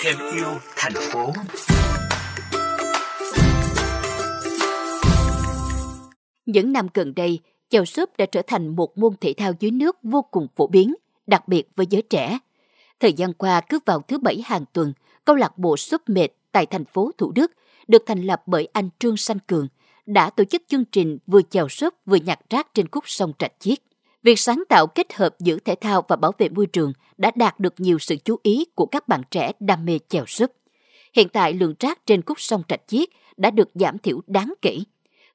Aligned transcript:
thêm 0.00 0.16
yêu 0.34 0.46
thành 0.76 0.92
phố 0.94 1.32
Những 6.46 6.72
năm 6.72 6.86
gần 6.94 7.14
đây, 7.14 7.38
chèo 7.68 7.84
súp 7.84 8.16
đã 8.16 8.26
trở 8.26 8.42
thành 8.46 8.76
một 8.76 8.98
môn 8.98 9.12
thể 9.20 9.34
thao 9.36 9.52
dưới 9.60 9.70
nước 9.70 9.96
vô 10.02 10.22
cùng 10.22 10.46
phổ 10.56 10.66
biến, 10.66 10.94
đặc 11.26 11.48
biệt 11.48 11.68
với 11.76 11.86
giới 11.90 12.02
trẻ. 12.02 12.38
Thời 13.00 13.12
gian 13.12 13.32
qua, 13.32 13.60
cứ 13.60 13.78
vào 13.86 14.02
thứ 14.08 14.18
bảy 14.18 14.42
hàng 14.44 14.64
tuần, 14.72 14.92
câu 15.24 15.36
lạc 15.36 15.58
bộ 15.58 15.76
súp 15.76 16.00
mệt 16.06 16.28
tại 16.52 16.66
thành 16.66 16.84
phố 16.84 17.10
Thủ 17.18 17.32
Đức 17.32 17.52
được 17.88 18.02
thành 18.06 18.22
lập 18.22 18.42
bởi 18.46 18.68
anh 18.72 18.88
Trương 18.98 19.16
Sanh 19.16 19.38
Cường, 19.38 19.68
đã 20.06 20.30
tổ 20.30 20.44
chức 20.44 20.62
chương 20.68 20.84
trình 20.84 21.18
vừa 21.26 21.42
chèo 21.42 21.68
súp 21.68 21.94
vừa 22.06 22.16
nhặt 22.16 22.40
rác 22.50 22.74
trên 22.74 22.88
khúc 22.88 23.04
sông 23.06 23.32
Trạch 23.38 23.52
Chiết. 23.58 23.78
Việc 24.22 24.38
sáng 24.38 24.62
tạo 24.68 24.86
kết 24.86 25.12
hợp 25.12 25.34
giữa 25.40 25.58
thể 25.58 25.74
thao 25.80 26.04
và 26.08 26.16
bảo 26.16 26.32
vệ 26.38 26.48
môi 26.48 26.66
trường 26.66 26.92
đã 27.18 27.30
đạt 27.34 27.60
được 27.60 27.74
nhiều 27.78 27.98
sự 27.98 28.16
chú 28.24 28.36
ý 28.42 28.64
của 28.74 28.86
các 28.86 29.08
bạn 29.08 29.22
trẻ 29.30 29.52
đam 29.60 29.84
mê 29.84 29.98
chèo 30.08 30.26
súp. 30.26 30.50
Hiện 31.14 31.28
tại 31.28 31.52
lượng 31.52 31.74
rác 31.80 32.06
trên 32.06 32.22
khúc 32.22 32.40
sông 32.40 32.62
Trạch 32.68 32.80
Chiết 32.86 33.08
đã 33.36 33.50
được 33.50 33.68
giảm 33.74 33.98
thiểu 33.98 34.20
đáng 34.26 34.54
kể. 34.62 34.78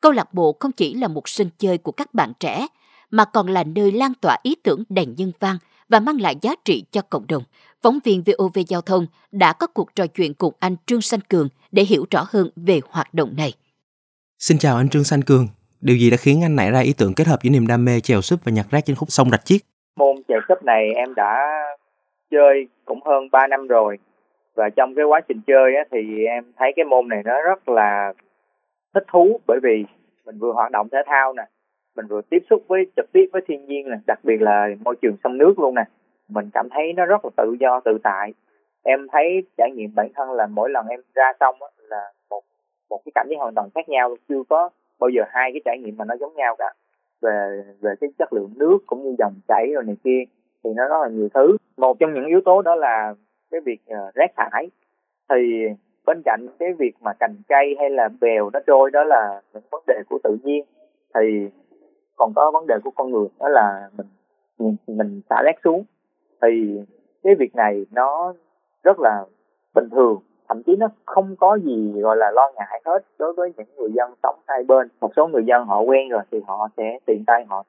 Câu 0.00 0.12
lạc 0.12 0.34
bộ 0.34 0.56
không 0.60 0.72
chỉ 0.72 0.94
là 0.94 1.08
một 1.08 1.28
sân 1.28 1.50
chơi 1.58 1.78
của 1.78 1.92
các 1.92 2.14
bạn 2.14 2.32
trẻ, 2.40 2.66
mà 3.10 3.24
còn 3.24 3.48
là 3.48 3.64
nơi 3.64 3.92
lan 3.92 4.12
tỏa 4.20 4.36
ý 4.42 4.54
tưởng 4.54 4.84
đầy 4.88 5.06
nhân 5.06 5.32
văn 5.38 5.58
và 5.88 6.00
mang 6.00 6.20
lại 6.20 6.36
giá 6.42 6.54
trị 6.64 6.84
cho 6.92 7.02
cộng 7.02 7.26
đồng. 7.26 7.42
Phóng 7.82 7.98
viên 8.04 8.22
VOV 8.22 8.58
Giao 8.68 8.80
thông 8.80 9.06
đã 9.32 9.52
có 9.52 9.66
cuộc 9.66 9.94
trò 9.94 10.06
chuyện 10.06 10.34
cùng 10.34 10.54
anh 10.58 10.76
Trương 10.86 11.02
Sanh 11.02 11.20
Cường 11.20 11.48
để 11.72 11.84
hiểu 11.84 12.06
rõ 12.10 12.26
hơn 12.28 12.50
về 12.56 12.80
hoạt 12.88 13.14
động 13.14 13.34
này. 13.36 13.52
Xin 14.38 14.58
chào 14.58 14.76
anh 14.76 14.88
Trương 14.88 15.04
Sanh 15.04 15.22
Cường. 15.22 15.48
Điều 15.88 15.96
gì 15.96 16.10
đã 16.10 16.16
khiến 16.20 16.42
anh 16.42 16.56
nảy 16.56 16.70
ra 16.70 16.80
ý 16.80 16.92
tưởng 16.98 17.12
kết 17.16 17.26
hợp 17.26 17.38
giữa 17.42 17.50
niềm 17.50 17.66
đam 17.66 17.84
mê 17.84 18.00
chèo 18.00 18.20
súp 18.20 18.40
và 18.44 18.52
nhặt 18.52 18.66
rác 18.70 18.80
trên 18.84 18.96
khúc 18.96 19.08
sông 19.10 19.30
Rạch 19.30 19.44
Chiếc? 19.44 19.58
Môn 19.96 20.16
chèo 20.28 20.40
súp 20.48 20.62
này 20.62 20.92
em 20.94 21.14
đã 21.14 21.32
chơi 22.30 22.68
cũng 22.84 23.00
hơn 23.04 23.28
3 23.32 23.46
năm 23.46 23.66
rồi. 23.66 23.98
Và 24.56 24.68
trong 24.76 24.94
cái 24.94 25.04
quá 25.04 25.20
trình 25.28 25.40
chơi 25.46 25.76
á, 25.76 25.84
thì 25.90 26.24
em 26.24 26.44
thấy 26.58 26.72
cái 26.76 26.84
môn 26.84 27.08
này 27.08 27.22
nó 27.24 27.42
rất 27.42 27.68
là 27.68 28.12
thích 28.94 29.04
thú 29.12 29.40
bởi 29.46 29.58
vì 29.62 29.84
mình 30.26 30.38
vừa 30.38 30.52
hoạt 30.52 30.70
động 30.72 30.88
thể 30.92 30.98
thao 31.06 31.32
nè, 31.32 31.42
mình 31.96 32.06
vừa 32.06 32.20
tiếp 32.30 32.42
xúc 32.50 32.62
với 32.68 32.86
trực 32.96 33.12
tiếp 33.12 33.26
với 33.32 33.42
thiên 33.48 33.66
nhiên 33.66 33.90
nè, 33.90 33.96
đặc 34.06 34.18
biệt 34.22 34.40
là 34.40 34.68
môi 34.84 34.96
trường 35.02 35.16
sông 35.24 35.38
nước 35.38 35.54
luôn 35.58 35.74
nè. 35.74 35.84
Mình 36.28 36.50
cảm 36.54 36.68
thấy 36.70 36.92
nó 36.92 37.06
rất 37.06 37.24
là 37.24 37.30
tự 37.36 37.56
do 37.60 37.80
tự 37.84 37.98
tại. 38.02 38.32
Em 38.82 39.06
thấy 39.12 39.42
trải 39.56 39.70
nghiệm 39.70 39.94
bản 39.94 40.08
thân 40.14 40.32
là 40.32 40.46
mỗi 40.46 40.70
lần 40.70 40.86
em 40.86 41.00
ra 41.14 41.32
sông 41.40 41.56
á, 41.60 41.68
là 41.88 42.12
một 42.30 42.42
một 42.90 43.00
cái 43.04 43.12
cảm 43.14 43.26
giác 43.30 43.36
hoàn 43.38 43.54
toàn 43.54 43.68
khác 43.74 43.88
nhau 43.88 44.16
chưa 44.28 44.42
có 44.48 44.70
bao 45.00 45.10
giờ 45.10 45.22
hai 45.28 45.50
cái 45.52 45.60
trải 45.64 45.78
nghiệm 45.78 45.96
mà 45.96 46.04
nó 46.04 46.14
giống 46.20 46.34
nhau 46.34 46.56
cả. 46.58 46.72
Về 47.22 47.64
về 47.80 47.94
cái 48.00 48.10
chất 48.18 48.32
lượng 48.32 48.50
nước 48.56 48.78
cũng 48.86 49.04
như 49.04 49.14
dòng 49.18 49.34
chảy 49.48 49.66
rồi 49.74 49.84
này 49.84 49.96
kia 50.04 50.24
thì 50.64 50.70
nó 50.76 50.88
rất 50.88 51.02
là 51.02 51.08
nhiều 51.08 51.28
thứ. 51.34 51.56
Một 51.76 51.98
trong 51.98 52.14
những 52.14 52.26
yếu 52.26 52.40
tố 52.44 52.62
đó 52.62 52.74
là 52.74 53.14
cái 53.50 53.60
việc 53.60 53.80
uh, 53.90 54.14
rác 54.14 54.30
thải. 54.36 54.70
Thì 55.28 55.36
bên 56.06 56.22
cạnh 56.24 56.46
cái 56.58 56.72
việc 56.72 56.92
mà 57.00 57.12
cành 57.12 57.36
cây 57.48 57.76
hay 57.78 57.90
là 57.90 58.08
bèo 58.20 58.50
nó 58.52 58.60
trôi 58.66 58.90
đó 58.90 59.04
là 59.04 59.42
những 59.54 59.62
vấn 59.70 59.82
đề 59.86 60.02
của 60.08 60.18
tự 60.24 60.36
nhiên. 60.42 60.64
Thì 61.14 61.48
còn 62.16 62.32
có 62.34 62.50
vấn 62.50 62.66
đề 62.66 62.74
của 62.84 62.90
con 62.90 63.10
người 63.10 63.26
đó 63.40 63.48
là 63.48 63.90
mình 64.58 64.76
mình 64.86 65.20
xả 65.30 65.42
rác 65.44 65.56
xuống. 65.64 65.84
Thì 66.42 66.80
cái 67.22 67.34
việc 67.34 67.54
này 67.54 67.86
nó 67.90 68.34
rất 68.82 69.00
là 69.00 69.24
bình 69.74 69.88
thường 69.90 70.18
thậm 70.48 70.62
chí 70.62 70.76
nó 70.76 70.88
không 71.04 71.36
có 71.36 71.58
gì 71.64 71.92
gọi 72.00 72.16
là 72.16 72.30
lo 72.30 72.52
ngại 72.56 72.82
hết 72.84 73.04
đối 73.18 73.32
với 73.32 73.52
những 73.56 73.66
người 73.76 73.90
dân 73.92 74.14
sống 74.22 74.36
hai 74.46 74.64
bên. 74.64 74.88
Một 75.00 75.10
số 75.16 75.26
người 75.26 75.44
dân 75.44 75.64
họ 75.64 75.80
quen 75.80 76.08
rồi 76.08 76.22
thì 76.30 76.40
họ 76.46 76.68
sẽ 76.76 76.98
tiện 77.06 77.24
tay 77.26 77.44
họ 77.48 77.64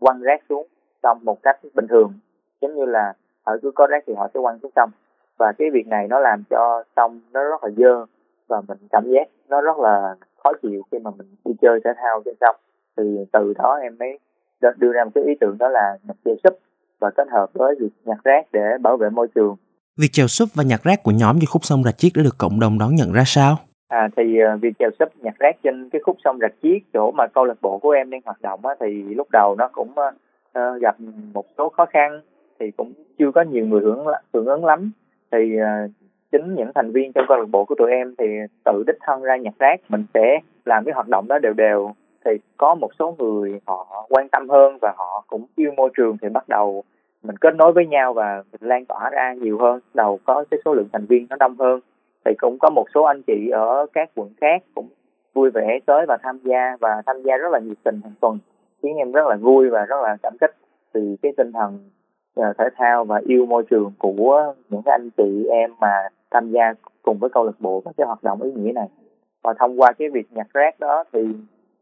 quăng 0.00 0.20
rác 0.20 0.40
xuống 0.48 0.66
sông 1.02 1.18
một 1.22 1.42
cách 1.42 1.60
bình 1.74 1.86
thường. 1.88 2.12
Giống 2.60 2.74
như 2.74 2.84
là 2.84 3.12
họ 3.46 3.56
cứ 3.62 3.70
có 3.70 3.86
rác 3.86 4.04
thì 4.06 4.14
họ 4.14 4.28
sẽ 4.34 4.40
quăng 4.40 4.58
xuống 4.62 4.72
sông 4.76 4.90
và 5.38 5.52
cái 5.58 5.70
việc 5.70 5.86
này 5.86 6.06
nó 6.08 6.18
làm 6.18 6.42
cho 6.50 6.84
sông 6.96 7.20
nó 7.32 7.44
rất 7.44 7.64
là 7.64 7.70
dơ 7.76 8.04
và 8.48 8.60
mình 8.68 8.78
cảm 8.90 9.04
giác 9.10 9.28
nó 9.48 9.60
rất 9.60 9.78
là 9.78 10.16
khó 10.44 10.52
chịu 10.62 10.82
khi 10.92 10.98
mà 10.98 11.10
mình 11.18 11.26
đi 11.44 11.52
chơi 11.60 11.80
thể 11.84 11.90
thao 11.96 12.22
trên 12.24 12.34
sông. 12.40 12.56
Thì 12.96 13.24
từ 13.32 13.54
đó 13.58 13.78
em 13.82 13.96
mới 13.98 14.18
đưa 14.78 14.92
ra 14.92 15.04
một 15.04 15.10
cái 15.14 15.24
ý 15.24 15.34
tưởng 15.40 15.58
đó 15.58 15.68
là 15.68 15.98
nhập 16.02 16.16
chèo 16.24 16.34
súp 16.44 16.58
và 17.00 17.10
kết 17.16 17.28
hợp 17.30 17.46
với 17.52 17.74
việc 17.80 17.90
nhặt 18.04 18.18
rác 18.24 18.46
để 18.52 18.60
bảo 18.82 18.96
vệ 18.96 19.10
môi 19.10 19.28
trường. 19.34 19.56
Việc 20.00 20.12
chèo 20.12 20.26
súp 20.26 20.48
và 20.54 20.64
nhặt 20.64 20.80
rác 20.84 21.02
của 21.02 21.10
nhóm 21.10 21.36
trên 21.40 21.46
khúc 21.46 21.64
sông 21.64 21.84
Rạch 21.84 21.98
Chiếc 21.98 22.10
đã 22.16 22.22
được 22.22 22.38
cộng 22.38 22.60
đồng 22.60 22.78
đón 22.78 22.94
nhận 22.94 23.12
ra 23.12 23.22
sao? 23.26 23.56
À, 23.88 24.08
thì 24.16 24.22
uh, 24.54 24.60
việc 24.60 24.72
chèo 24.78 24.90
súp 24.98 25.08
nhặt 25.22 25.34
rác 25.38 25.56
trên 25.62 25.90
cái 25.90 26.00
khúc 26.04 26.16
sông 26.24 26.38
Rạch 26.40 26.54
Chiếc 26.62 26.78
chỗ 26.92 27.10
mà 27.10 27.26
câu 27.26 27.44
lạc 27.44 27.54
bộ 27.62 27.78
của 27.78 27.90
em 27.90 28.10
đang 28.10 28.20
hoạt 28.24 28.42
động 28.42 28.66
á, 28.66 28.74
thì 28.80 29.02
lúc 29.02 29.28
đầu 29.32 29.54
nó 29.58 29.68
cũng 29.72 29.90
uh, 29.90 30.80
gặp 30.80 30.96
một 31.34 31.44
số 31.58 31.68
khó 31.68 31.86
khăn 31.86 32.20
thì 32.60 32.70
cũng 32.70 32.92
chưa 33.18 33.30
có 33.34 33.42
nhiều 33.42 33.66
người 33.66 33.80
hưởng 33.80 34.06
hưởng 34.34 34.46
ứng 34.46 34.64
lắm 34.64 34.90
thì 35.32 35.38
uh, 35.56 35.90
chính 36.32 36.54
những 36.54 36.70
thành 36.74 36.92
viên 36.92 37.12
trong 37.12 37.24
câu 37.28 37.38
lạc 37.38 37.48
bộ 37.50 37.64
của 37.64 37.74
tụi 37.78 37.90
em 37.90 38.14
thì 38.18 38.24
tự 38.64 38.84
đích 38.86 38.98
thân 39.00 39.22
ra 39.22 39.36
nhặt 39.36 39.54
rác 39.58 39.80
mình 39.88 40.04
sẽ 40.14 40.38
làm 40.64 40.84
cái 40.84 40.94
hoạt 40.94 41.08
động 41.08 41.28
đó 41.28 41.38
đều 41.38 41.52
đều 41.52 41.92
thì 42.24 42.30
có 42.56 42.74
một 42.74 42.90
số 42.98 43.16
người 43.18 43.60
họ 43.66 44.06
quan 44.08 44.28
tâm 44.28 44.48
hơn 44.48 44.78
và 44.82 44.92
họ 44.96 45.24
cũng 45.26 45.46
yêu 45.56 45.72
môi 45.76 45.90
trường 45.96 46.16
thì 46.22 46.28
bắt 46.28 46.48
đầu 46.48 46.84
mình 47.22 47.36
kết 47.36 47.54
nối 47.54 47.72
với 47.72 47.86
nhau 47.86 48.12
và 48.12 48.42
mình 48.52 48.68
lan 48.70 48.84
tỏa 48.84 49.10
ra 49.10 49.34
nhiều 49.34 49.58
hơn. 49.58 49.80
Đầu 49.94 50.18
có 50.24 50.44
cái 50.50 50.60
số 50.64 50.74
lượng 50.74 50.88
thành 50.92 51.06
viên 51.06 51.26
nó 51.30 51.36
đông 51.40 51.56
hơn, 51.58 51.80
thì 52.24 52.32
cũng 52.38 52.58
có 52.58 52.70
một 52.70 52.84
số 52.94 53.02
anh 53.02 53.22
chị 53.22 53.48
ở 53.52 53.86
các 53.92 54.10
quận 54.14 54.28
khác 54.40 54.62
cũng 54.74 54.88
vui 55.34 55.50
vẻ 55.50 55.78
tới 55.86 56.06
và 56.08 56.16
tham 56.22 56.38
gia, 56.44 56.76
và 56.80 57.02
tham 57.06 57.16
gia 57.22 57.36
rất 57.36 57.48
là 57.52 57.58
nhiệt 57.58 57.78
tình 57.84 58.00
hàng 58.04 58.14
tuần, 58.20 58.38
khiến 58.82 58.96
em 58.96 59.12
rất 59.12 59.26
là 59.26 59.36
vui 59.36 59.70
và 59.70 59.84
rất 59.84 59.96
là 60.02 60.16
cảm 60.22 60.38
kích 60.40 60.56
từ 60.92 61.16
cái 61.22 61.32
tinh 61.36 61.52
thần 61.52 61.78
à, 62.36 62.52
thể 62.58 62.64
thao 62.76 63.04
và 63.04 63.20
yêu 63.26 63.46
môi 63.46 63.62
trường 63.70 63.92
của 63.98 64.54
những 64.68 64.82
cái 64.84 64.92
anh 64.92 65.10
chị 65.16 65.46
em 65.50 65.70
mà 65.80 65.92
tham 66.30 66.50
gia 66.50 66.74
cùng 67.02 67.18
với 67.18 67.30
câu 67.30 67.44
lạc 67.44 67.60
bộ 67.60 67.82
các 67.84 67.94
cái 67.96 68.06
hoạt 68.06 68.24
động 68.24 68.42
ý 68.42 68.52
nghĩa 68.52 68.72
này. 68.72 68.88
Và 69.42 69.54
thông 69.58 69.80
qua 69.80 69.92
cái 69.92 70.08
việc 70.08 70.26
nhặt 70.30 70.46
rác 70.54 70.80
đó 70.80 71.04
thì 71.12 71.20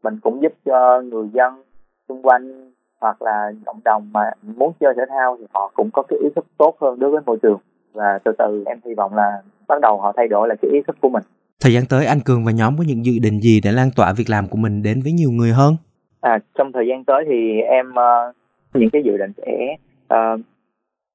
mình 0.03 0.19
cũng 0.23 0.41
giúp 0.41 0.53
cho 0.65 1.01
người 1.01 1.29
dân 1.33 1.63
xung 2.09 2.21
quanh 2.21 2.71
hoặc 2.99 3.21
là 3.21 3.51
cộng 3.65 3.79
đồng 3.85 4.09
mà 4.13 4.21
muốn 4.57 4.71
chơi 4.79 4.93
thể 4.97 5.03
thao 5.09 5.37
thì 5.39 5.45
họ 5.53 5.71
cũng 5.73 5.89
có 5.93 6.03
cái 6.03 6.19
ý 6.23 6.29
thức 6.35 6.45
tốt 6.57 6.75
hơn 6.81 6.99
đối 6.99 7.11
với 7.11 7.21
môi 7.25 7.37
trường 7.41 7.59
và 7.93 8.19
từ 8.23 8.31
từ 8.37 8.63
em 8.65 8.79
hy 8.85 8.93
vọng 8.93 9.15
là 9.15 9.41
bắt 9.67 9.81
đầu 9.81 9.97
họ 10.01 10.13
thay 10.17 10.27
đổi 10.27 10.47
lại 10.47 10.57
cái 10.61 10.71
ý 10.71 10.81
thức 10.87 10.97
của 11.01 11.09
mình. 11.09 11.23
Thời 11.61 11.73
gian 11.73 11.83
tới 11.89 12.05
anh 12.05 12.19
Cường 12.25 12.45
và 12.45 12.51
nhóm 12.51 12.77
có 12.77 12.83
những 12.87 13.05
dự 13.05 13.11
định 13.21 13.39
gì 13.39 13.61
để 13.63 13.71
lan 13.71 13.89
tỏa 13.95 14.13
việc 14.17 14.29
làm 14.29 14.47
của 14.47 14.57
mình 14.57 14.83
đến 14.83 15.01
với 15.03 15.11
nhiều 15.11 15.31
người 15.31 15.51
hơn? 15.51 15.75
À, 16.21 16.39
trong 16.57 16.71
thời 16.71 16.87
gian 16.87 17.03
tới 17.03 17.23
thì 17.27 17.61
em 17.61 17.91
uh, 17.91 18.35
những 18.73 18.89
cái 18.89 19.01
dự 19.05 19.17
định 19.17 19.31
sẽ 19.37 19.75
uh, 20.13 20.39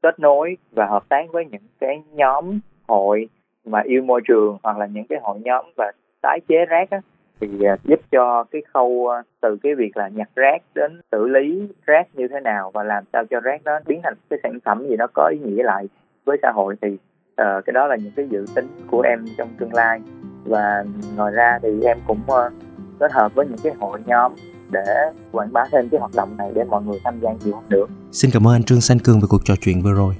kết 0.03 0.21
nối 0.21 0.57
và 0.73 0.87
hợp 0.87 1.09
tác 1.09 1.25
với 1.33 1.45
những 1.51 1.63
cái 1.81 2.03
nhóm 2.13 2.59
hội 2.89 3.29
mà 3.65 3.81
yêu 3.85 4.03
môi 4.03 4.21
trường 4.29 4.59
hoặc 4.63 4.79
là 4.79 4.87
những 4.87 5.05
cái 5.09 5.19
hội 5.23 5.39
nhóm 5.45 5.65
và 5.77 5.93
tái 6.23 6.41
chế 6.49 6.57
rác 6.69 6.91
á, 6.91 7.01
thì 7.43 7.65
à, 7.65 7.77
giúp 7.85 8.01
cho 8.11 8.45
cái 8.51 8.63
khâu 8.75 9.09
à, 9.09 9.23
từ 9.41 9.57
cái 9.63 9.75
việc 9.75 9.97
là 9.97 10.09
nhặt 10.09 10.29
rác 10.37 10.63
đến 10.75 11.01
xử 11.13 11.29
lý 11.29 11.69
rác 11.87 12.07
như 12.15 12.29
thế 12.29 12.41
nào 12.41 12.71
và 12.75 12.83
làm 12.83 13.05
sao 13.13 13.25
cho 13.31 13.41
rác 13.41 13.61
nó 13.65 13.73
biến 13.87 14.01
thành 14.05 14.15
cái 14.31 14.39
sản 14.43 14.59
phẩm 14.65 14.87
gì 14.89 14.97
nó 14.97 15.07
có 15.15 15.31
ý 15.33 15.39
nghĩa 15.39 15.63
lại 15.63 15.89
với 16.25 16.37
xã 16.43 16.51
hội 16.55 16.77
thì 16.83 16.89
uh, 16.89 17.65
cái 17.65 17.73
đó 17.73 17.87
là 17.87 17.97
những 17.97 18.13
cái 18.17 18.29
dự 18.31 18.47
tính 18.55 18.67
của 18.91 19.01
em 19.01 19.25
trong 19.39 19.49
tương 19.59 19.75
lai 19.75 20.01
và 20.45 20.85
ngoài 21.17 21.33
ra 21.33 21.59
thì 21.63 21.83
em 21.83 21.99
cũng 22.07 22.21
uh, 22.27 22.53
kết 22.99 23.13
hợp 23.13 23.35
với 23.35 23.47
những 23.47 23.59
cái 23.63 23.73
hội 23.81 24.01
nhóm 24.07 24.33
để 24.71 24.85
quảng 25.33 25.53
bá 25.53 25.65
thêm 25.73 25.89
cái 25.89 26.01
hoạt 26.01 26.13
động 26.17 26.37
này 26.37 26.51
để 26.55 26.65
mọi 26.65 26.83
người 26.83 26.99
tham 27.05 27.21
gia 27.21 27.31
nhiều 27.45 27.55
hơn 27.55 27.65
nữa. 27.69 27.87
Xin 28.13 28.31
cảm 28.35 28.47
ơn 28.47 28.55
anh 28.55 28.63
Trương 28.63 28.81
Sanh 28.81 28.99
Cường 28.99 29.21
về 29.21 29.27
cuộc 29.29 29.45
trò 29.45 29.55
chuyện 29.61 29.83
vừa 29.83 29.93
rồi. 29.93 30.15